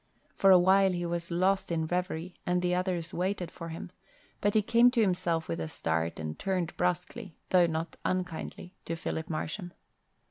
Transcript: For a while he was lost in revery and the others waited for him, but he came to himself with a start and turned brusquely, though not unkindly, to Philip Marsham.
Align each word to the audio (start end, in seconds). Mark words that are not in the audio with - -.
For 0.33 0.49
a 0.49 0.57
while 0.57 0.93
he 0.93 1.05
was 1.05 1.29
lost 1.29 1.71
in 1.71 1.85
revery 1.85 2.33
and 2.43 2.63
the 2.63 2.73
others 2.73 3.13
waited 3.13 3.51
for 3.51 3.69
him, 3.69 3.91
but 4.39 4.55
he 4.55 4.63
came 4.63 4.89
to 4.89 4.99
himself 5.01 5.47
with 5.47 5.59
a 5.59 5.67
start 5.67 6.17
and 6.19 6.39
turned 6.39 6.75
brusquely, 6.75 7.37
though 7.51 7.67
not 7.67 7.97
unkindly, 8.03 8.73
to 8.85 8.95
Philip 8.95 9.29
Marsham. 9.29 9.73